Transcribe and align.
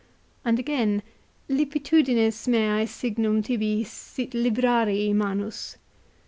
And 0.43 0.57
again," 0.57 1.03
Lip" 1.47 1.73
pitudinis 1.73 2.47
meae 2.47 2.87
signum 2.87 3.43
tibi 3.43 3.83
sit 3.83 4.31
librarii 4.31 5.13
manus." 5.13 5.77